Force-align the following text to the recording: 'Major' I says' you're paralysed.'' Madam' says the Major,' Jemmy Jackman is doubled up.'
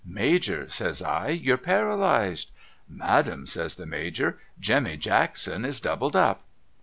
'Major' 0.03 0.63
I 0.63 0.67
says' 0.71 1.03
you're 1.43 1.57
paralysed.'' 1.59 2.49
Madam' 2.89 3.45
says 3.45 3.75
the 3.75 3.85
Major,' 3.85 4.39
Jemmy 4.59 4.97
Jackman 4.97 5.63
is 5.63 5.79
doubled 5.79 6.15
up.' 6.15 6.41